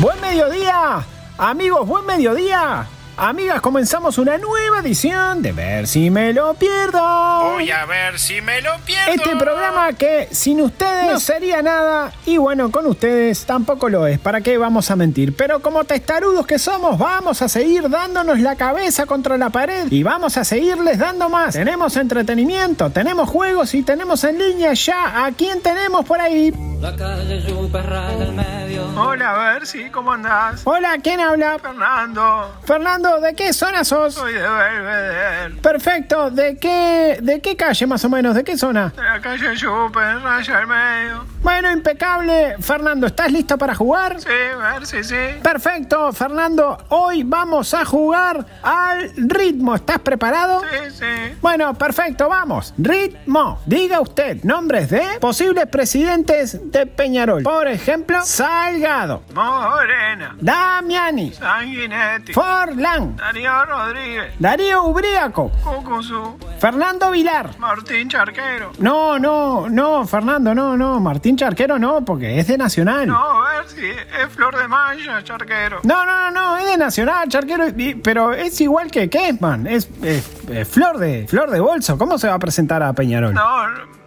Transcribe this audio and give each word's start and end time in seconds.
Buen 0.00 0.20
mediodía, 0.20 1.04
amigos, 1.38 1.86
buen 1.86 2.06
mediodía. 2.06 2.86
Amigas, 3.14 3.60
comenzamos 3.60 4.16
una 4.16 4.38
nueva 4.38 4.80
edición 4.80 5.42
de 5.42 5.52
Ver 5.52 5.86
si 5.86 6.10
me 6.10 6.32
lo 6.32 6.54
pierdo. 6.54 6.98
Voy 7.52 7.70
a 7.70 7.84
ver 7.84 8.18
si 8.18 8.40
me 8.40 8.62
lo 8.62 8.70
pierdo. 8.86 9.12
Este 9.12 9.36
programa 9.36 9.92
que 9.92 10.28
sin 10.32 10.62
ustedes 10.62 11.12
no 11.12 11.20
sería 11.20 11.60
nada 11.60 12.10
y 12.24 12.38
bueno, 12.38 12.70
con 12.70 12.86
ustedes 12.86 13.44
tampoco 13.44 13.90
lo 13.90 14.06
es. 14.06 14.18
¿Para 14.18 14.40
qué 14.40 14.56
vamos 14.56 14.90
a 14.90 14.96
mentir? 14.96 15.36
Pero 15.36 15.60
como 15.60 15.84
testarudos 15.84 16.46
que 16.46 16.58
somos, 16.58 16.98
vamos 16.98 17.42
a 17.42 17.48
seguir 17.50 17.90
dándonos 17.90 18.40
la 18.40 18.56
cabeza 18.56 19.04
contra 19.04 19.36
la 19.36 19.50
pared 19.50 19.86
y 19.90 20.02
vamos 20.02 20.38
a 20.38 20.44
seguirles 20.44 20.98
dando 20.98 21.28
más. 21.28 21.52
Tenemos 21.52 21.96
entretenimiento, 21.96 22.90
tenemos 22.90 23.28
juegos 23.28 23.74
y 23.74 23.82
tenemos 23.82 24.24
en 24.24 24.38
línea 24.38 24.72
ya 24.72 25.26
a 25.26 25.32
quién 25.32 25.60
tenemos 25.60 26.06
por 26.06 26.18
ahí. 26.18 26.50
La 26.80 26.96
calle 26.96 27.24
del 27.26 28.32
medio. 28.32 28.51
Hola, 28.78 29.30
a 29.30 29.52
ver, 29.52 29.66
sí, 29.66 29.90
¿cómo 29.90 30.12
andás? 30.12 30.62
Hola, 30.64 30.96
¿quién 31.02 31.20
habla? 31.20 31.58
Fernando. 31.58 32.54
Fernando, 32.64 33.20
¿de 33.20 33.34
qué 33.34 33.52
zona 33.52 33.84
sos? 33.84 34.14
Soy 34.14 34.32
de 34.32 34.40
Belvedere. 34.40 35.54
Perfecto, 35.60 36.30
¿de 36.30 36.56
qué, 36.56 37.18
de 37.20 37.40
qué 37.40 37.56
calle 37.56 37.86
más 37.86 38.04
o 38.04 38.08
menos? 38.08 38.34
¿De 38.34 38.44
qué 38.44 38.56
zona? 38.56 38.92
De 38.96 39.02
la 39.02 39.20
calle 39.20 39.56
Chupe, 39.56 40.00
raya 40.00 40.58
al 40.58 40.66
medio. 40.66 41.24
Bueno, 41.42 41.70
impecable. 41.72 42.56
Fernando, 42.60 43.06
¿estás 43.08 43.30
listo 43.32 43.58
para 43.58 43.74
jugar? 43.74 44.20
Sí, 44.20 44.28
a 44.28 44.72
ver, 44.74 44.86
sí, 44.86 45.02
sí. 45.02 45.16
Perfecto, 45.42 46.12
Fernando. 46.12 46.78
Hoy 46.90 47.24
vamos 47.24 47.74
a 47.74 47.84
jugar 47.84 48.46
al 48.62 49.12
ritmo. 49.16 49.74
¿Estás 49.74 49.98
preparado? 49.98 50.60
Sí, 50.60 50.90
sí. 51.00 51.36
Bueno, 51.40 51.74
perfecto, 51.74 52.28
vamos. 52.28 52.72
Ritmo. 52.78 53.60
Diga 53.66 54.00
usted 54.00 54.42
nombres 54.44 54.90
de 54.90 55.02
posibles 55.20 55.66
presidentes 55.66 56.70
de 56.70 56.86
Peñarol. 56.86 57.42
Por 57.42 57.66
ejemplo, 57.66 58.20
Salgado, 58.66 59.24
Morena. 59.34 60.36
Damiani, 60.40 61.32
Sanguinetti. 61.32 62.32
Forlán, 62.32 63.16
Darío 63.16 63.64
Rodríguez. 63.64 64.34
Darío 64.38 64.84
Ubriaco, 64.84 65.50
Cucuzú. 65.64 66.38
Fernando 66.60 67.10
Vilar. 67.10 67.58
Martín 67.58 68.08
Charquero. 68.08 68.70
No, 68.78 69.18
no, 69.18 69.68
no, 69.68 70.06
Fernando, 70.06 70.54
no, 70.54 70.76
no. 70.76 71.00
Martín 71.00 71.36
Charquero 71.36 71.76
no, 71.80 72.04
porque 72.04 72.38
es 72.38 72.46
de 72.46 72.56
Nacional. 72.56 73.08
No, 73.08 73.44
a 73.44 73.56
ver 73.56 73.68
si 73.68 73.84
es 73.90 74.28
Flor 74.30 74.56
de 74.56 74.68
Maya, 74.68 75.24
Charquero. 75.24 75.80
No, 75.82 76.04
no, 76.06 76.30
no, 76.30 76.30
no, 76.30 76.56
es 76.58 76.66
de 76.66 76.76
Nacional, 76.76 77.28
Charquero, 77.28 77.64
pero 78.04 78.32
es 78.32 78.60
igual 78.60 78.92
que 78.92 79.10
Kessman, 79.10 79.66
es, 79.66 79.88
es- 80.02 80.30
es 80.48 80.68
flor 80.68 80.98
de 80.98 81.26
flor 81.28 81.50
de 81.50 81.58
bolso. 81.60 81.98
¿Cómo 81.98 82.16
se 82.16 82.28
va 82.28 82.34
a 82.34 82.38
presentar 82.38 82.80
a 82.84 82.92
Peñarol? 82.92 83.34
No, 83.34 83.42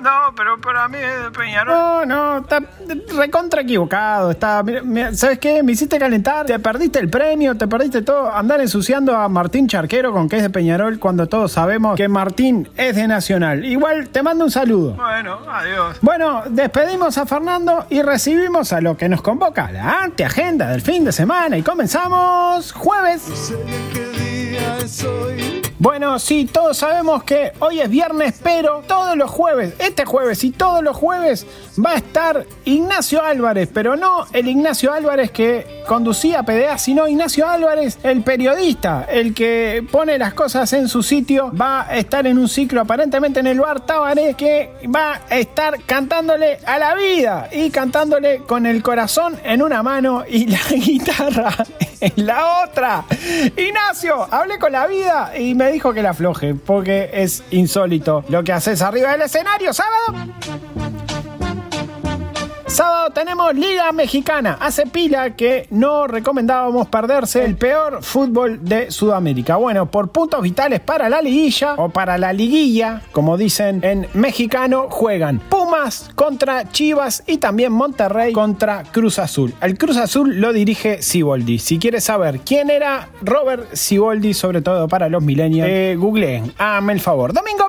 no, 0.00 0.34
pero 0.36 0.60
para 0.60 0.88
mí 0.88 0.98
es 0.98 1.24
de 1.24 1.30
Peñarol. 1.30 1.74
No, 1.74 2.06
no, 2.06 2.38
está 2.38 2.60
recontra 3.16 3.62
equivocado. 3.62 4.30
Está, 4.30 4.62
mira, 4.62 4.82
mira, 4.82 5.14
¿Sabes 5.14 5.38
qué? 5.38 5.62
Me 5.62 5.72
hiciste 5.72 5.98
calentar, 5.98 6.46
te 6.46 6.58
perdiste 6.58 6.98
el 6.98 7.08
premio, 7.08 7.56
te 7.56 7.66
perdiste 7.68 8.02
todo. 8.02 8.32
Andar 8.32 8.60
ensuciando 8.60 9.16
a 9.16 9.28
Martín 9.28 9.68
Charquero 9.68 10.12
con 10.12 10.28
que 10.28 10.36
es 10.36 10.42
de 10.42 10.50
Peñarol 10.50 10.98
cuando 10.98 11.26
todos 11.26 11.52
sabemos 11.52 11.96
que 11.96 12.08
Martín 12.08 12.68
es 12.76 12.96
de 12.96 13.06
Nacional. 13.06 13.64
Igual 13.64 14.08
te 14.08 14.22
mando 14.22 14.44
un 14.44 14.50
saludo. 14.50 14.94
Bueno, 14.94 15.38
adiós. 15.48 15.98
Bueno, 16.00 16.42
despedimos 16.48 17.18
a 17.18 17.26
Fernando 17.26 17.86
y 17.90 18.02
recibimos 18.02 18.72
a 18.72 18.80
lo 18.80 18.96
que 18.96 19.08
nos 19.08 19.22
convoca 19.22 19.70
la 19.70 20.02
anteagenda 20.02 20.68
del 20.68 20.80
fin 20.80 21.04
de 21.04 21.12
semana 21.12 21.56
y 21.58 21.62
comenzamos 21.62 22.72
jueves. 22.72 23.52
Bueno, 25.80 26.18
sí, 26.18 26.44
todos 26.44 26.76
sabemos 26.76 27.24
que 27.24 27.52
hoy 27.58 27.80
es 27.80 27.88
viernes, 27.88 28.34
pero 28.42 28.82
todos 28.86 29.16
los 29.16 29.30
jueves, 29.30 29.72
este 29.78 30.04
jueves 30.04 30.44
y 30.44 30.50
todos 30.50 30.82
los 30.82 30.94
jueves 30.94 31.46
va 31.82 31.92
a 31.92 31.94
estar 31.94 32.44
Ignacio 32.66 33.24
Álvarez, 33.24 33.70
pero 33.72 33.96
no 33.96 34.26
el 34.34 34.46
Ignacio 34.48 34.92
Álvarez 34.92 35.30
que 35.30 35.82
conducía 35.88 36.42
PDA, 36.42 36.76
sino 36.76 37.08
Ignacio 37.08 37.48
Álvarez, 37.48 37.98
el 38.02 38.22
periodista, 38.22 39.06
el 39.10 39.32
que 39.32 39.82
pone 39.90 40.18
las 40.18 40.34
cosas 40.34 40.70
en 40.74 40.86
su 40.86 41.02
sitio, 41.02 41.50
va 41.58 41.86
a 41.88 41.96
estar 41.96 42.26
en 42.26 42.36
un 42.36 42.50
ciclo 42.50 42.82
aparentemente 42.82 43.40
en 43.40 43.46
el 43.46 43.58
bar 43.58 43.80
Tabaré 43.86 44.34
que 44.34 44.70
va 44.94 45.22
a 45.30 45.38
estar 45.38 45.82
cantándole 45.84 46.58
a 46.66 46.78
la 46.78 46.94
vida 46.94 47.48
y 47.50 47.70
cantándole 47.70 48.42
con 48.42 48.66
el 48.66 48.82
corazón 48.82 49.40
en 49.44 49.62
una 49.62 49.82
mano 49.82 50.24
y 50.28 50.46
la 50.46 50.60
guitarra 50.68 51.56
en 52.00 52.26
la 52.26 52.64
otra. 52.64 53.04
Ignacio, 53.56 54.28
hablé 54.30 54.58
con 54.58 54.72
la 54.72 54.86
vida 54.86 55.32
y 55.38 55.54
me 55.54 55.69
dijo 55.72 55.92
que 55.92 56.02
la 56.02 56.10
afloje 56.10 56.54
porque 56.54 57.10
es 57.12 57.42
insólito 57.50 58.24
lo 58.28 58.42
que 58.44 58.52
haces 58.52 58.82
arriba 58.82 59.12
del 59.12 59.22
escenario, 59.22 59.72
sábado. 59.72 60.89
Sábado 62.70 63.10
tenemos 63.12 63.52
Liga 63.56 63.90
Mexicana. 63.90 64.56
Hace 64.60 64.86
pila 64.86 65.34
que 65.34 65.66
no 65.70 66.06
recomendábamos 66.06 66.86
perderse 66.86 67.44
el 67.44 67.56
peor 67.56 68.00
fútbol 68.00 68.64
de 68.64 68.92
Sudamérica. 68.92 69.56
Bueno, 69.56 69.90
por 69.90 70.10
puntos 70.10 70.40
vitales 70.40 70.78
para 70.78 71.08
la 71.08 71.20
liguilla 71.20 71.74
o 71.74 71.88
para 71.88 72.16
la 72.16 72.32
liguilla, 72.32 73.02
como 73.10 73.36
dicen 73.36 73.80
en 73.82 74.06
mexicano, 74.14 74.86
juegan 74.88 75.40
Pumas 75.40 76.10
contra 76.14 76.70
Chivas 76.70 77.24
y 77.26 77.38
también 77.38 77.72
Monterrey 77.72 78.32
contra 78.32 78.84
Cruz 78.84 79.18
Azul. 79.18 79.52
El 79.60 79.76
Cruz 79.76 79.96
Azul 79.96 80.40
lo 80.40 80.52
dirige 80.52 81.02
Siboldi. 81.02 81.58
Si 81.58 81.80
quieres 81.80 82.04
saber 82.04 82.38
quién 82.38 82.70
era 82.70 83.08
Robert 83.20 83.74
Siboldi, 83.74 84.32
sobre 84.32 84.62
todo 84.62 84.86
para 84.86 85.08
los 85.08 85.24
millennials, 85.24 85.68
eh, 85.68 85.96
googleen. 85.98 86.52
Háganme 86.56 86.92
el 86.92 87.00
favor. 87.00 87.32
Domingo. 87.32 87.66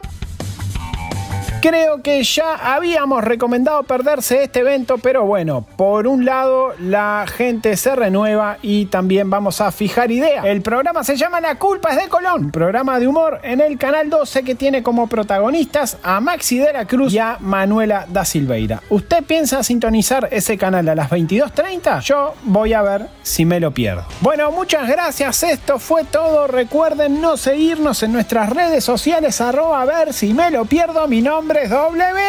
Creo 1.61 2.01
que 2.01 2.23
ya 2.23 2.55
habíamos 2.55 3.23
recomendado 3.23 3.83
perderse 3.83 4.41
este 4.41 4.61
evento, 4.61 4.97
pero 4.97 5.25
bueno, 5.25 5.63
por 5.75 6.07
un 6.07 6.25
lado 6.25 6.73
la 6.79 7.25
gente 7.27 7.77
se 7.77 7.95
renueva 7.95 8.57
y 8.63 8.87
también 8.87 9.29
vamos 9.29 9.61
a 9.61 9.71
fijar 9.71 10.09
idea. 10.09 10.41
El 10.41 10.63
programa 10.63 11.03
se 11.03 11.15
llama 11.15 11.39
La 11.39 11.59
culpa 11.59 11.91
es 11.91 11.97
de 11.97 12.09
Colón, 12.09 12.49
programa 12.49 12.99
de 12.99 13.07
humor 13.07 13.41
en 13.43 13.61
el 13.61 13.77
canal 13.77 14.09
12 14.09 14.41
que 14.41 14.55
tiene 14.55 14.81
como 14.81 15.05
protagonistas 15.05 15.99
a 16.01 16.19
Maxi 16.19 16.57
de 16.57 16.73
la 16.73 16.87
Cruz 16.87 17.13
y 17.13 17.19
a 17.19 17.37
Manuela 17.39 18.07
da 18.09 18.25
Silveira. 18.25 18.81
¿Usted 18.89 19.23
piensa 19.23 19.61
sintonizar 19.61 20.29
ese 20.31 20.57
canal 20.57 20.89
a 20.89 20.95
las 20.95 21.11
22.30? 21.11 22.01
Yo 22.01 22.33
voy 22.41 22.73
a 22.73 22.81
ver 22.81 23.05
si 23.21 23.45
me 23.45 23.59
lo 23.59 23.69
pierdo. 23.69 24.03
Bueno, 24.21 24.51
muchas 24.51 24.87
gracias, 24.87 25.43
esto 25.43 25.77
fue 25.77 26.05
todo. 26.05 26.47
Recuerden 26.47 27.21
no 27.21 27.37
seguirnos 27.37 28.01
en 28.01 28.13
nuestras 28.13 28.49
redes 28.49 28.83
sociales, 28.83 29.39
arroba 29.41 29.83
a 29.83 29.85
ver 29.85 30.11
si 30.11 30.33
me 30.33 30.49
lo 30.49 30.65
pierdo. 30.65 31.07
Mi 31.07 31.21
nombre 31.21 31.50
W. 31.53 32.21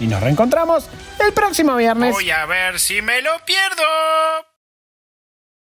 Y 0.00 0.06
nos 0.06 0.22
reencontramos 0.22 0.88
el 1.24 1.32
próximo 1.32 1.76
viernes. 1.76 2.12
Voy 2.12 2.30
a 2.30 2.46
ver 2.46 2.78
si 2.78 3.02
me 3.02 3.20
lo 3.22 3.30
pierdo. 3.44 4.49